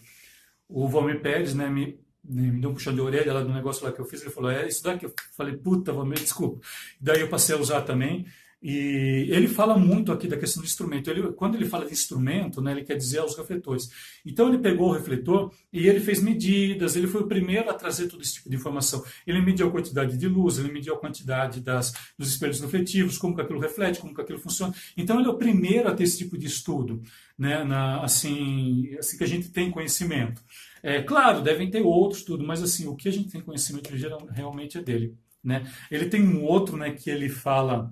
o 0.68 0.88
Valmir 0.88 1.22
Pérez, 1.22 1.54
né, 1.54 1.70
me, 1.70 2.00
me 2.24 2.52
deu 2.60 2.70
um 2.70 2.74
puxão 2.74 2.94
de 2.94 3.02
orelha 3.02 3.34
lá 3.34 3.42
do 3.42 3.54
negócio 3.54 3.86
lá 3.86 3.92
que 3.92 4.00
eu 4.00 4.06
fiz, 4.06 4.22
ele 4.22 4.30
falou, 4.30 4.52
é 4.52 4.68
isso 4.68 4.84
daqui. 4.84 5.06
Eu 5.06 5.14
falei, 5.36 5.56
puta, 5.56 5.92
me 6.06 6.16
desculpa. 6.16 6.66
Daí 7.00 7.22
eu 7.22 7.30
passei 7.30 7.56
a 7.56 7.60
usar 7.60 7.82
também. 7.82 8.26
E 8.62 9.28
ele 9.32 9.48
fala 9.48 9.76
muito 9.76 10.12
aqui 10.12 10.28
da 10.28 10.38
questão 10.38 10.62
do 10.62 10.68
instrumento. 10.68 11.10
Ele, 11.10 11.32
quando 11.34 11.56
ele 11.56 11.66
fala 11.66 11.86
de 11.86 11.94
instrumento, 11.94 12.62
né, 12.62 12.72
ele 12.72 12.84
quer 12.84 12.96
dizer 12.96 13.18
aos 13.18 13.36
refletores. 13.36 13.90
Então 14.24 14.50
ele 14.50 14.60
pegou 14.60 14.90
o 14.90 14.94
refletor 14.94 15.52
e 15.74 15.88
ele 15.88 16.00
fez 16.00 16.22
medidas. 16.22 16.96
Ele 16.96 17.08
foi 17.08 17.22
o 17.22 17.28
primeiro 17.28 17.72
a 17.72 17.74
trazer 17.74 18.08
todo 18.08 18.22
esse 18.22 18.36
tipo 18.36 18.50
de 18.50 18.56
informação. 18.56 19.04
Ele 19.26 19.42
mediu 19.42 19.68
a 19.68 19.72
quantidade 19.72 20.16
de 20.16 20.28
luz, 20.28 20.60
ele 20.60 20.72
mediu 20.72 20.94
a 20.94 21.00
quantidade 21.00 21.60
das, 21.60 21.92
dos 22.16 22.30
espelhos 22.30 22.62
refletivos, 22.62 23.18
como 23.18 23.34
que 23.34 23.42
aquilo 23.42 23.60
reflete, 23.60 24.00
como 24.00 24.14
que 24.14 24.22
aquilo 24.22 24.38
funciona. 24.38 24.76
Então 24.96 25.20
ele 25.20 25.28
é 25.28 25.32
o 25.32 25.38
primeiro 25.38 25.90
a 25.90 25.96
ter 25.96 26.04
esse 26.04 26.20
tipo 26.20 26.38
de 26.38 26.46
estudo, 26.46 27.02
né, 27.36 27.64
na, 27.64 28.04
assim, 28.04 28.96
assim 29.00 29.18
que 29.18 29.24
a 29.24 29.28
gente 29.28 29.50
tem 29.50 29.72
conhecimento. 29.72 30.44
É, 30.84 31.02
claro, 31.02 31.42
devem 31.42 31.70
ter 31.72 31.82
outros, 31.82 32.24
tudo, 32.24 32.46
mas 32.46 32.62
assim, 32.62 32.88
o 32.88 32.96
que 32.96 33.10
a 33.10 33.12
gente 33.12 33.30
tem 33.30 33.42
conhecimento 33.42 33.96
geral, 33.98 34.28
realmente 34.32 34.78
é 34.78 34.82
dele. 34.84 35.16
Né? 35.44 35.68
Ele 35.90 36.08
tem 36.08 36.22
um 36.22 36.44
outro 36.44 36.78
né, 36.78 36.92
que 36.92 37.10
ele 37.10 37.28
fala 37.28 37.92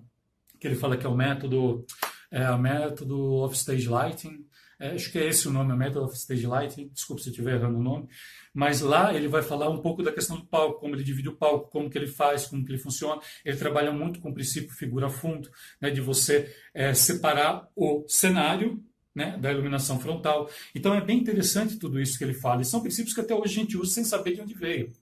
que 0.59 0.67
ele 0.67 0.75
fala 0.75 0.97
que 0.97 1.05
é 1.05 1.09
o 1.09 1.15
método 1.15 1.85
é, 2.31 2.49
o 2.51 2.57
método 2.57 3.43
of 3.43 3.55
stage 3.55 3.87
lighting. 3.87 4.45
É, 4.79 4.91
acho 4.91 5.11
que 5.11 5.17
é 5.19 5.27
esse 5.27 5.47
o 5.47 5.51
nome, 5.51 5.73
o 5.73 5.77
método 5.77 6.05
of 6.05 6.15
stage 6.15 6.45
lighting. 6.45 6.89
Desculpe 6.89 7.21
se 7.21 7.29
eu 7.29 7.31
estiver 7.31 7.55
errando 7.55 7.77
o 7.77 7.83
nome. 7.83 8.07
Mas 8.53 8.81
lá 8.81 9.13
ele 9.13 9.27
vai 9.27 9.41
falar 9.41 9.69
um 9.69 9.81
pouco 9.81 10.01
da 10.01 10.11
questão 10.11 10.37
do 10.37 10.45
palco, 10.45 10.79
como 10.79 10.95
ele 10.95 11.03
divide 11.03 11.29
o 11.29 11.35
palco, 11.35 11.69
como 11.69 11.89
que 11.89 11.97
ele 11.97 12.07
faz, 12.07 12.45
como 12.45 12.63
que 12.63 12.71
ele 12.71 12.79
funciona. 12.79 13.21
Ele 13.43 13.57
trabalha 13.57 13.91
muito 13.91 14.19
com 14.19 14.29
o 14.29 14.33
princípio 14.33 14.73
figura-fundo, 14.73 15.49
né, 15.81 15.89
de 15.89 16.01
você 16.01 16.53
é, 16.73 16.93
separar 16.93 17.67
o 17.75 18.05
cenário 18.07 18.83
né, 19.13 19.37
da 19.37 19.51
iluminação 19.51 19.99
frontal. 19.99 20.49
Então 20.73 20.93
é 20.93 21.01
bem 21.01 21.19
interessante 21.19 21.77
tudo 21.77 21.99
isso 21.99 22.17
que 22.17 22.23
ele 22.23 22.33
fala. 22.33 22.61
E 22.61 22.65
são 22.65 22.81
princípios 22.81 23.13
que 23.13 23.21
até 23.21 23.33
hoje 23.35 23.59
a 23.59 23.61
gente 23.61 23.77
usa 23.77 23.93
sem 23.93 24.03
saber 24.03 24.35
de 24.35 24.41
onde 24.41 24.53
veio. 24.53 24.93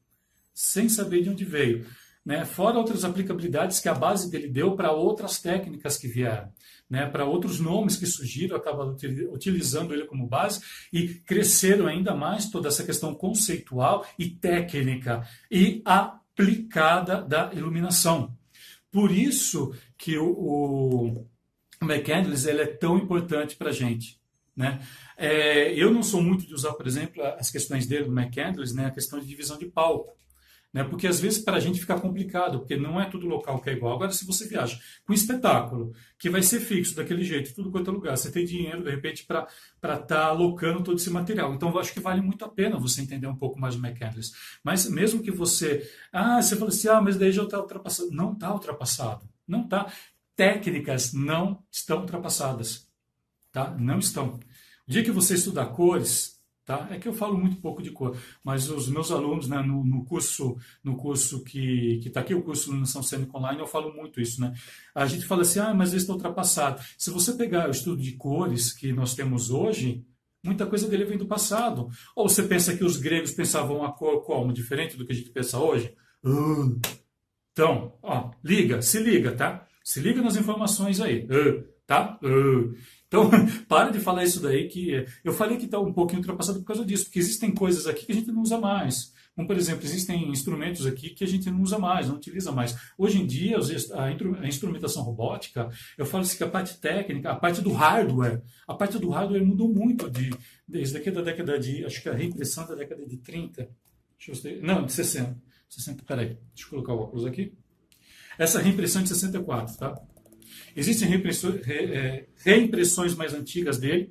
Sem 0.54 0.90
saber 0.90 1.22
de 1.22 1.30
onde 1.30 1.46
veio. 1.46 1.86
Né? 2.28 2.44
Fora 2.44 2.78
outras 2.78 3.06
aplicabilidades 3.06 3.80
que 3.80 3.88
a 3.88 3.94
base 3.94 4.30
dele 4.30 4.50
deu 4.50 4.76
para 4.76 4.92
outras 4.92 5.40
técnicas 5.40 5.96
que 5.96 6.10
vieram. 6.10 6.52
Né, 6.90 7.06
para 7.06 7.26
outros 7.26 7.60
nomes 7.60 7.98
que 7.98 8.06
surgiram, 8.06 8.56
acabaram 8.56 8.96
utilizando 9.32 9.94
ele 9.94 10.06
como 10.06 10.28
base 10.28 10.62
e 10.92 11.08
cresceram 11.08 11.86
ainda 11.86 12.16
mais 12.16 12.50
toda 12.50 12.68
essa 12.68 12.84
questão 12.84 13.14
conceitual 13.14 14.06
e 14.20 14.30
técnica 14.30 15.26
e 15.52 15.82
aplicada 15.86 17.22
da 17.22 17.54
iluminação. 17.54 18.34
Por 18.92 19.10
isso 19.12 19.74
que 19.98 20.18
o, 20.18 20.32
o 20.32 21.28
McCandless 21.82 22.50
ele 22.50 22.62
é 22.62 22.68
tão 22.68 22.98
importante 22.98 23.56
para 23.56 23.70
a 23.70 23.74
gente. 23.74 24.20
Né? 24.56 24.82
É, 25.18 25.74
eu 25.74 25.94
não 25.94 26.04
sou 26.04 26.22
muito 26.22 26.46
de 26.46 26.54
usar, 26.54 26.74
por 26.74 26.88
exemplo, 26.88 27.24
as 27.24 27.50
questões 27.50 27.86
dele 27.86 28.06
do 28.06 28.18
McCandless, 28.18 28.74
né, 28.74 28.88
a 28.88 28.92
questão 28.92 29.20
de 29.20 29.28
divisão 29.28 29.58
de 29.58 29.66
palco. 29.66 30.18
Né, 30.78 30.84
porque 30.84 31.08
às 31.08 31.20
vezes 31.20 31.40
para 31.40 31.58
a 31.58 31.60
gente 31.60 31.80
fica 31.80 32.00
complicado, 32.00 32.60
porque 32.60 32.78
não 32.78 33.02
é 33.02 33.06
tudo 33.10 33.26
local 33.26 33.60
que 33.60 33.68
é 33.68 33.74
igual. 33.74 33.96
Agora, 33.96 34.12
se 34.12 34.24
você 34.24 34.48
viaja 34.48 34.80
com 35.08 35.12
espetáculo 35.12 35.92
que 36.20 36.30
vai 36.30 36.44
ser 36.44 36.60
fixo 36.60 36.96
daquele 36.96 37.24
jeito, 37.24 37.56
tudo 37.56 37.72
quanto 37.72 37.90
é 37.90 37.94
lugar, 37.94 38.16
você 38.16 38.32
tem 38.32 38.46
dinheiro, 38.46 38.84
de 38.84 38.92
repente, 38.92 39.26
para 39.26 39.48
estar 39.82 39.98
tá 40.06 40.26
alocando 40.26 40.84
todo 40.84 40.98
esse 40.98 41.10
material. 41.10 41.52
Então, 41.52 41.72
eu 41.72 41.80
acho 41.80 41.92
que 41.92 42.00
vale 42.00 42.22
muito 42.22 42.46
a 42.46 42.48
pena 42.48 42.78
você 42.78 43.02
entender 43.02 43.26
um 43.26 43.36
pouco 43.36 43.60
mais 43.60 43.76
do 43.76 43.84
McCandless. 43.84 44.34
Mas 44.64 44.88
mesmo 44.88 45.24
que 45.24 45.32
você. 45.32 45.90
Ah, 46.14 46.40
você 46.40 46.56
fala 46.56 46.70
assim, 46.70 46.90
ah, 46.90 47.02
mas 47.02 47.18
daí 47.18 47.32
já 47.32 47.42
está 47.42 47.60
ultrapassado. 47.60 48.12
Não 48.12 48.34
está 48.34 48.54
ultrapassado. 48.54 49.28
Não 49.48 49.64
está 49.64 49.92
técnicas 50.36 51.12
não 51.12 51.64
estão 51.72 52.02
ultrapassadas, 52.02 52.88
tá? 53.52 53.72
Não 53.72 53.98
estão. 53.98 54.40
O 54.88 54.92
dia 54.92 55.04
que 55.04 55.12
você 55.12 55.34
estudar 55.34 55.66
cores, 55.66 56.37
tá? 56.68 56.86
É 56.92 57.00
que 57.00 57.08
eu 57.08 57.14
falo 57.14 57.38
muito 57.38 57.62
pouco 57.62 57.82
de 57.82 57.92
cor, 57.92 58.16
mas 58.44 58.70
os 58.70 58.90
meus 58.90 59.10
alunos, 59.10 59.48
né, 59.48 59.62
no, 59.62 59.86
no 59.86 60.04
curso, 60.04 60.58
no 60.84 60.98
curso 60.98 61.42
que 61.42 62.02
está 62.06 62.20
aqui, 62.20 62.36
o 62.36 62.44
curso 62.44 62.66
Iluminação 62.66 63.02
Cênica 63.02 63.38
Online, 63.38 63.62
eu 63.62 63.66
falo 63.66 63.94
muito 63.94 64.20
isso, 64.20 64.42
né? 64.42 64.54
A 64.94 65.06
gente 65.06 65.26
fala 65.26 65.44
assim, 65.44 65.60
ah, 65.60 65.74
mas 65.74 65.92
eles 65.92 66.04
estão 66.04 66.16
ultrapassados. 66.16 66.94
Se 66.98 67.10
você 67.10 67.34
pegar 67.34 67.70
o 67.70 67.72
estudo 67.72 68.02
de 68.02 68.12
cores 68.12 68.74
que 68.74 68.92
nós 68.92 69.16
temos 69.16 69.50
hoje, 69.50 70.06
muita 70.44 70.66
coisa 70.66 70.90
dele 70.90 71.06
vem 71.06 71.18
do 71.18 71.26
passado. 71.26 71.90
Ou 72.14 72.28
você 72.28 72.44
pensa 72.44 72.76
que 72.76 72.84
os 72.84 72.98
gregos 72.98 73.32
pensavam 73.32 73.86
a 73.86 73.94
cor 73.94 74.26
como 74.26 74.52
diferente 74.52 74.98
do 74.98 75.06
que 75.06 75.14
a 75.14 75.16
gente 75.16 75.30
pensa 75.30 75.58
hoje? 75.58 75.96
Uh. 76.22 76.78
Então, 77.54 77.98
ó, 78.04 78.32
liga, 78.44 78.82
se 78.82 79.00
liga, 79.00 79.32
tá? 79.32 79.66
Se 79.82 80.02
liga 80.02 80.22
nas 80.22 80.36
informações 80.36 81.00
aí, 81.00 81.26
uh, 81.26 81.64
tá? 81.86 82.20
Uh. 82.22 82.76
Então, 83.08 83.30
para 83.68 83.90
de 83.90 84.00
falar 84.00 84.24
isso 84.24 84.42
daí 84.42 84.68
que 84.68 85.06
eu 85.24 85.34
falei 85.34 85.58
que 85.58 85.66
está 85.66 85.80
um 85.80 85.94
pouquinho 85.94 86.20
ultrapassado 86.20 86.60
por 86.60 86.66
causa 86.66 86.86
disso, 86.86 87.06
porque 87.06 87.20
existem 87.20 87.54
coisas 87.54 87.88
aqui 87.88 88.06
que 88.06 88.12
a 88.12 88.16
gente 88.16 88.32
não 88.32 88.42
usa 88.42 88.58
mais. 88.58 89.16
Como, 89.38 89.48
por 89.48 89.56
exemplo, 89.56 89.86
existem 89.86 90.30
instrumentos 90.32 90.84
aqui 90.88 91.12
que 91.12 91.24
a 91.24 91.28
gente 91.28 91.48
não 91.52 91.62
usa 91.62 91.78
mais, 91.78 92.08
não 92.08 92.16
utiliza 92.16 92.52
mais. 92.52 92.76
Hoje 92.98 93.22
em 93.22 93.26
dia, 93.28 93.58
a 93.94 94.48
instrumentação 94.48 95.04
robótica, 95.04 95.70
eu 95.96 96.08
falo 96.08 96.24
assim 96.24 96.38
que 96.38 96.44
a 96.44 96.50
parte 96.50 96.80
técnica, 96.80 97.32
a 97.32 97.36
parte 97.36 97.62
do 97.62 97.72
hardware, 97.72 98.42
a 98.68 98.74
parte 98.74 98.98
do 98.98 99.10
hardware 99.10 99.46
mudou 99.46 99.72
muito 99.72 100.10
de, 100.10 100.32
desde 100.68 100.98
aqui 100.98 101.12
da 101.12 101.22
década 101.22 101.60
de, 101.60 101.86
acho 101.86 102.02
que 102.02 102.10
a 102.10 102.14
reimpressão 102.14 102.66
da 102.68 102.74
década 102.74 103.06
de 103.06 103.18
30, 103.18 103.70
deixa 104.18 104.32
eu 104.32 104.56
ver, 104.56 104.64
não, 104.64 104.84
de 104.84 104.92
60. 104.92 105.38
60, 105.70 106.04
peraí, 106.04 106.38
deixa 106.56 106.66
eu 106.66 106.70
colocar 106.70 106.94
o 106.94 107.00
óculos 107.00 107.24
aqui. 107.24 107.54
Essa 108.40 108.60
reimpressão 108.60 109.04
de 109.04 109.10
64, 109.10 109.78
tá? 109.78 110.02
Existem 110.76 111.10
é, 111.14 112.26
reimpressões 112.38 113.16
mais 113.16 113.34
antigas 113.34 113.78
dele, 113.78 114.08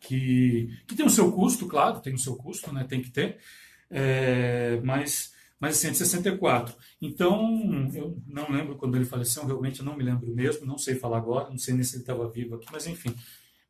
que, 0.00 0.68
que 0.86 0.94
tem 0.94 1.04
o 1.04 1.10
seu 1.10 1.30
custo, 1.32 1.66
claro, 1.66 2.00
tem 2.00 2.14
o 2.14 2.18
seu 2.18 2.34
custo, 2.36 2.72
né? 2.72 2.84
Tem 2.88 3.02
que 3.02 3.10
ter, 3.10 3.38
é, 3.90 4.80
mas, 4.82 5.32
mas 5.60 5.76
assim, 5.76 5.88
é 5.88 5.90
de 5.90 5.98
64. 5.98 6.74
Então, 7.00 7.90
eu 7.94 8.16
não 8.26 8.50
lembro 8.50 8.76
quando 8.76 8.96
ele 8.96 9.04
faleceu, 9.04 9.44
realmente 9.44 9.82
não 9.82 9.96
me 9.96 10.04
lembro 10.04 10.34
mesmo, 10.34 10.66
não 10.66 10.78
sei 10.78 10.94
falar 10.94 11.18
agora, 11.18 11.50
não 11.50 11.58
sei 11.58 11.74
nem 11.74 11.82
se 11.82 11.96
ele 11.96 12.02
estava 12.02 12.30
vivo 12.30 12.54
aqui, 12.54 12.66
mas 12.72 12.86
enfim. 12.86 13.14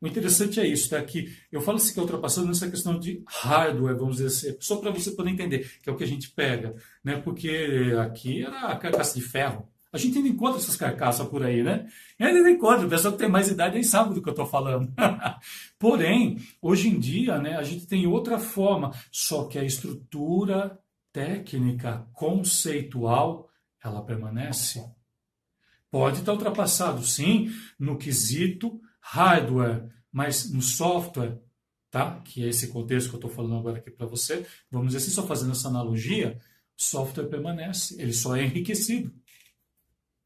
O 0.01 0.07
interessante 0.07 0.61
é 0.61 0.65
isso, 0.65 0.89
tá? 0.89 1.01
Que 1.03 1.35
eu 1.51 1.59
falo 1.59 1.75
assim 1.75 1.91
que 1.91 1.99
é 1.99 2.01
ultrapassado 2.01 2.47
nessa 2.47 2.69
questão 2.69 2.97
de 2.97 3.21
hardware, 3.27 3.97
vamos 3.97 4.17
dizer 4.17 4.27
assim, 4.27 4.57
só 4.61 4.77
para 4.77 4.91
você 4.91 5.11
poder 5.11 5.31
entender, 5.31 5.69
que 5.83 5.89
é 5.89 5.93
o 5.93 5.97
que 5.97 6.05
a 6.05 6.07
gente 6.07 6.29
pega, 6.31 6.73
né? 7.03 7.17
Porque 7.17 7.93
aqui 8.01 8.43
era 8.43 8.67
a 8.67 8.77
carcaça 8.77 9.19
de 9.19 9.21
ferro. 9.21 9.67
A 9.91 9.97
gente 9.97 10.17
ainda 10.17 10.29
encontra 10.29 10.59
essas 10.59 10.75
carcaças 10.75 11.27
por 11.27 11.43
aí, 11.43 11.63
né? 11.63 11.87
E 12.19 12.23
ainda 12.23 12.49
encontra, 12.49 12.85
o 12.85 12.89
pessoal 12.89 13.13
que 13.13 13.19
tem 13.19 13.29
mais 13.29 13.49
idade 13.49 13.73
nem 13.73 13.83
sabe 13.83 14.13
do 14.13 14.21
que 14.21 14.29
eu 14.29 14.33
estou 14.33 14.45
falando. 14.45 14.93
Porém, 15.79 16.37
hoje 16.61 16.89
em 16.89 16.99
dia, 16.99 17.39
né, 17.39 17.57
a 17.57 17.63
gente 17.63 17.87
tem 17.87 18.05
outra 18.05 18.37
forma, 18.37 18.91
só 19.11 19.45
que 19.45 19.57
a 19.57 19.63
estrutura 19.63 20.79
técnica, 21.11 22.07
conceitual, 22.13 23.49
ela 23.83 24.03
permanece. 24.03 24.83
Pode 25.89 26.19
estar 26.19 26.33
ultrapassado, 26.33 27.03
sim, 27.03 27.51
no 27.79 27.97
quesito 27.97 28.79
hardware, 29.01 29.89
mas 30.11 30.51
no 30.51 30.61
software, 30.61 31.39
tá? 31.89 32.21
que 32.23 32.43
é 32.43 32.49
esse 32.49 32.67
contexto 32.67 33.09
que 33.09 33.15
eu 33.15 33.19
estou 33.19 33.31
falando 33.31 33.57
agora 33.57 33.77
aqui 33.77 33.89
para 33.89 34.05
você, 34.05 34.45
vamos 34.69 34.89
dizer 34.89 34.99
assim, 34.99 35.11
só 35.11 35.25
fazendo 35.25 35.51
essa 35.51 35.67
analogia, 35.67 36.39
software 36.75 37.25
permanece, 37.25 37.99
ele 37.99 38.13
só 38.13 38.35
é 38.35 38.43
enriquecido. 38.45 39.11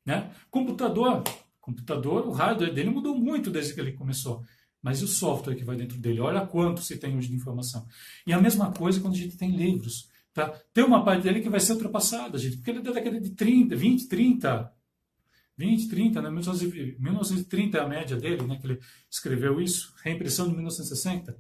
Né? 0.06 0.32
Computador, 0.50 1.24
computador, 1.62 2.28
o 2.28 2.32
hardware 2.32 2.74
dele 2.74 2.90
mudou 2.90 3.18
muito 3.18 3.50
desde 3.50 3.74
que 3.74 3.80
ele 3.80 3.94
começou. 3.94 4.44
Mas 4.82 5.00
e 5.00 5.06
o 5.06 5.08
software 5.08 5.56
que 5.56 5.64
vai 5.64 5.78
dentro 5.78 5.98
dele? 5.98 6.20
Olha 6.20 6.46
quanto 6.46 6.82
se 6.82 6.98
tem 6.98 7.16
hoje 7.18 7.30
de 7.30 7.36
informação. 7.36 7.88
E 8.28 8.34
a 8.34 8.42
mesma 8.42 8.72
coisa 8.74 9.00
quando 9.00 9.14
a 9.14 9.18
gente 9.18 9.38
tem 9.38 9.56
livros. 9.56 10.10
Tá? 10.34 10.50
Tem 10.74 10.84
uma 10.84 11.06
parte 11.06 11.24
dele 11.24 11.42
que 11.42 11.50
vai 11.50 11.60
ser 11.60 11.74
ultrapassada, 11.74 12.38
gente, 12.38 12.58
porque 12.58 12.72
ele 12.72 12.80
é 12.80 12.82
da 12.82 12.92
década 12.92 13.22
de 13.22 13.30
30, 13.30 13.76
20, 13.76 14.08
30, 14.08 14.74
20, 15.58 15.88
30, 15.90 16.22
né? 16.22 16.30
1930 16.30 17.78
é 17.78 17.82
a 17.82 17.88
média 17.88 18.18
dele, 18.18 18.42
né? 18.44 18.58
Que 18.60 18.68
ele 18.68 18.80
escreveu 19.10 19.62
isso, 19.62 19.94
reimpressão 20.04 20.48
de 20.48 20.54
1960. 20.54 21.38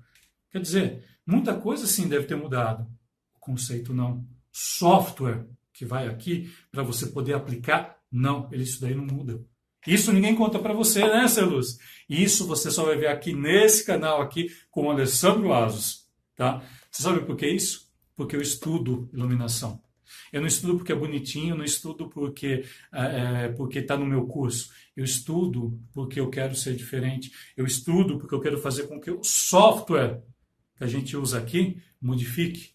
Quer 0.51 0.62
dizer, 0.62 1.03
muita 1.25 1.55
coisa 1.55 1.88
sim 1.88 2.08
deve 2.08 2.27
ter 2.27 2.36
mudado. 2.36 2.88
O 3.36 3.39
conceito 3.39 3.93
não. 3.93 4.25
Software 4.51 5.48
que 5.74 5.84
vai 5.84 6.08
aqui 6.08 6.53
para 6.72 6.84
você 6.84 7.08
poder 7.08 7.34
aplicar, 7.34 7.98
não, 8.13 8.48
isso 8.51 8.79
daí 8.79 8.93
não 8.93 9.03
muda. 9.03 9.43
Isso 9.88 10.13
ninguém 10.13 10.36
conta 10.36 10.60
para 10.60 10.72
você, 10.72 11.01
né, 11.08 11.27
Celuz? 11.27 11.79
Isso 12.08 12.46
você 12.46 12.70
só 12.70 12.86
vai 12.86 12.96
ver 12.96 13.08
aqui 13.08 13.34
nesse 13.34 13.84
canal 13.84 14.22
aqui 14.22 14.50
com 14.70 14.86
o 14.86 14.91
Alessandro 14.91 15.51
Asos, 15.51 16.08
tá? 16.36 16.63
Você 16.91 17.01
sabe 17.01 17.25
por 17.25 17.36
que 17.36 17.48
isso? 17.48 17.91
Porque 18.15 18.36
eu 18.36 18.41
estudo 18.41 19.10
iluminação. 19.12 19.82
Eu 20.32 20.41
não 20.41 20.48
estudo 20.48 20.75
porque 20.77 20.91
é 20.91 20.96
bonitinho, 20.96 21.55
não 21.55 21.65
estudo 21.65 22.08
porque 22.08 22.63
é, 22.93 23.46
é 23.46 23.50
porque 23.50 23.79
está 23.79 23.98
no 23.98 24.05
meu 24.05 24.27
curso. 24.27 24.72
Eu 24.96 25.03
estudo 25.03 25.79
porque 25.91 26.20
eu 26.20 26.29
quero 26.29 26.55
ser 26.55 26.75
diferente. 26.75 27.32
Eu 27.58 27.65
estudo 27.65 28.20
porque 28.20 28.36
eu 28.36 28.39
quero 28.39 28.60
fazer 28.60 28.84
com 28.84 29.01
que 29.01 29.10
o 29.10 29.24
software 29.24 30.22
que 30.77 30.84
a 30.84 30.88
gente 30.88 31.17
usa 31.17 31.39
aqui 31.39 31.82
modifique. 32.00 32.74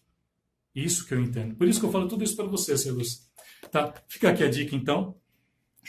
Isso 0.75 1.05
que 1.05 1.13
eu 1.13 1.21
entendo. 1.21 1.55
Por 1.55 1.67
isso 1.67 1.79
que 1.79 1.85
eu 1.85 1.91
falo 1.91 2.07
tudo 2.07 2.23
isso 2.23 2.35
para 2.35 2.45
você, 2.45 2.77
Celus. 2.77 3.29
Tá? 3.71 3.93
Fica 4.07 4.29
aqui 4.29 4.43
a 4.43 4.49
dica, 4.49 4.75
então. 4.75 5.15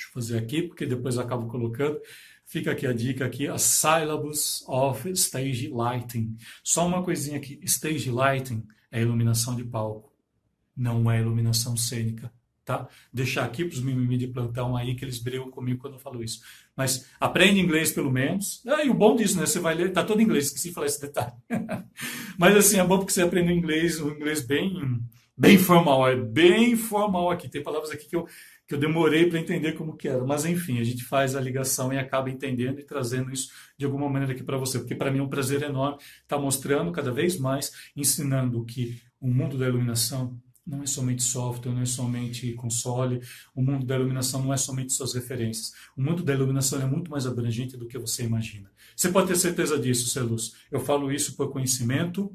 Deixa 0.01 0.09
eu 0.09 0.13
fazer 0.13 0.39
aqui, 0.39 0.63
porque 0.63 0.87
depois 0.87 1.17
eu 1.17 1.23
acabo 1.23 1.47
colocando. 1.47 2.01
Fica 2.47 2.73
aqui 2.73 2.87
a 2.87 2.93
dica 2.93 3.25
aqui, 3.25 3.47
a 3.47 3.59
Syllabus 3.59 4.65
of 4.67 5.09
Stage 5.11 5.69
Lighting. 5.69 6.37
Só 6.65 6.87
uma 6.87 7.03
coisinha 7.03 7.37
aqui, 7.37 7.61
Stage 7.63 8.11
Lighting 8.11 8.67
é 8.91 9.01
iluminação 9.01 9.55
de 9.55 9.65
palco 9.65 10.11
não 10.81 11.11
é 11.11 11.21
iluminação 11.21 11.77
cênica. 11.77 12.33
Tá? 12.65 12.89
Deixar 13.13 13.45
aqui 13.45 13.65
para 13.65 13.75
os 13.75 13.83
mimimi 13.83 14.17
de 14.17 14.29
plantão 14.29 14.77
aí 14.77 14.95
que 14.95 15.05
eles 15.05 15.19
brigam 15.19 15.51
comigo 15.51 15.81
quando 15.81 15.95
eu 15.95 16.01
falo 16.01 16.23
isso. 16.23 16.41
Mas 16.77 17.07
aprende 17.19 17.61
inglês 17.61 17.91
pelo 17.91 18.11
menos. 18.11 18.63
Ah, 18.67 18.85
e 18.85 18.89
o 18.89 18.95
bom 18.95 19.17
disso, 19.17 19.37
né? 19.39 19.45
Você 19.45 19.59
vai 19.59 19.75
ler, 19.75 19.93
tá 19.93 20.05
todo 20.05 20.21
em 20.21 20.25
inglês, 20.25 20.47
esqueci 20.47 20.69
de 20.69 20.75
falar 20.75 20.87
esse 20.87 21.01
detalhe. 21.01 21.33
Mas 22.39 22.57
assim, 22.57 22.79
é 22.79 22.85
bom 22.85 22.99
porque 22.99 23.13
você 23.13 23.23
aprende 23.23 23.53
inglês, 23.53 24.01
um 24.01 24.11
inglês 24.11 24.41
bem, 24.41 25.01
bem 25.37 25.59
formal, 25.59 26.09
é 26.09 26.15
bem 26.15 26.77
formal 26.77 27.31
aqui. 27.31 27.49
Tem 27.49 27.63
palavras 27.63 27.91
aqui 27.91 28.09
que 28.09 28.15
eu, 28.15 28.27
que 28.71 28.75
eu 28.77 28.79
demorei 28.79 29.29
para 29.29 29.41
entender 29.41 29.73
como 29.73 29.97
que 29.97 30.07
era. 30.07 30.25
Mas 30.25 30.45
enfim, 30.45 30.79
a 30.79 30.85
gente 30.85 31.03
faz 31.03 31.35
a 31.35 31.41
ligação 31.41 31.93
e 31.93 31.99
acaba 31.99 32.31
entendendo 32.31 32.79
e 32.79 32.85
trazendo 32.85 33.33
isso 33.33 33.51
de 33.77 33.85
alguma 33.85 34.09
maneira 34.09 34.33
aqui 34.33 34.45
para 34.45 34.57
você. 34.57 34.79
Porque 34.79 34.95
para 34.95 35.11
mim 35.11 35.19
é 35.19 35.23
um 35.25 35.29
prazer 35.29 35.61
enorme 35.63 35.97
estar 36.23 36.37
tá 36.37 36.39
mostrando 36.39 36.93
cada 36.93 37.11
vez 37.11 37.37
mais, 37.37 37.73
ensinando 37.97 38.65
que 38.65 39.03
o 39.21 39.27
mundo 39.27 39.59
da 39.59 39.67
iluminação 39.67 40.41
não 40.65 40.85
é 40.85 40.87
somente 40.87 41.21
software, 41.21 41.73
não 41.73 41.83
é 41.83 41.85
somente 41.85 42.53
console, 42.53 43.21
o 43.57 43.61
mundo 43.61 43.85
da 43.85 43.97
iluminação 43.97 44.41
não 44.41 44.55
é 44.55 44.57
somente 44.57 44.93
suas 44.93 45.15
referências. 45.15 45.73
O 45.97 46.01
mundo 46.01 46.23
da 46.23 46.33
iluminação 46.33 46.81
é 46.81 46.87
muito 46.87 47.11
mais 47.11 47.27
abrangente 47.27 47.77
do 47.77 47.89
que 47.89 47.99
você 47.99 48.23
imagina. 48.23 48.71
Você 48.95 49.09
pode 49.09 49.27
ter 49.27 49.37
certeza 49.37 49.81
disso, 49.81 50.09
Celus. 50.09 50.55
Eu 50.71 50.79
falo 50.79 51.11
isso 51.11 51.35
por 51.35 51.51
conhecimento, 51.51 52.31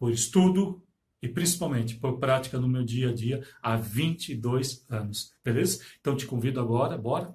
por 0.00 0.10
estudo 0.10 0.83
e 1.24 1.28
principalmente 1.28 1.96
por 1.96 2.18
prática 2.18 2.58
no 2.58 2.68
meu 2.68 2.84
dia 2.84 3.08
a 3.08 3.14
dia 3.14 3.42
há 3.62 3.76
22 3.76 4.84
anos. 4.90 5.32
Beleza? 5.42 5.82
Então 5.98 6.14
te 6.14 6.26
convido 6.26 6.60
agora, 6.60 6.98
bora? 6.98 7.34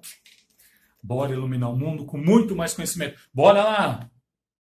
Bora 1.02 1.32
iluminar 1.32 1.72
o 1.72 1.76
mundo 1.76 2.04
com 2.04 2.16
muito 2.16 2.54
mais 2.54 2.72
conhecimento. 2.72 3.18
Bora 3.34 3.64
lá! 3.64 4.10